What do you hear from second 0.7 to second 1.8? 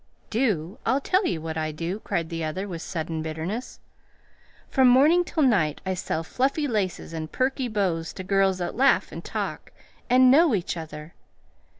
I'll tell you what I